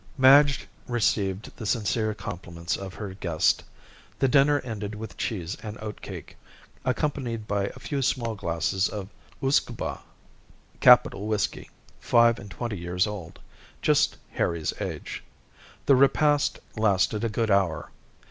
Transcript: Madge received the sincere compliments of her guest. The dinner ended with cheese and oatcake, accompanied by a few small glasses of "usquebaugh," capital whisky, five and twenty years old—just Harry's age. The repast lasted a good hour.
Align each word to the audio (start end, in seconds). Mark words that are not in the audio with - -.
Madge 0.17 0.67
received 0.87 1.55
the 1.57 1.65
sincere 1.67 2.15
compliments 2.15 2.75
of 2.75 2.95
her 2.95 3.13
guest. 3.13 3.61
The 4.17 4.27
dinner 4.27 4.59
ended 4.61 4.95
with 4.95 5.15
cheese 5.15 5.55
and 5.61 5.77
oatcake, 5.79 6.35
accompanied 6.83 7.47
by 7.47 7.65
a 7.65 7.77
few 7.79 8.01
small 8.01 8.33
glasses 8.33 8.89
of 8.89 9.09
"usquebaugh," 9.43 9.99
capital 10.79 11.27
whisky, 11.27 11.69
five 11.99 12.39
and 12.39 12.49
twenty 12.49 12.79
years 12.79 13.05
old—just 13.05 14.17
Harry's 14.31 14.73
age. 14.81 15.23
The 15.85 15.95
repast 15.95 16.57
lasted 16.75 17.23
a 17.23 17.29
good 17.29 17.51
hour. 17.51 17.91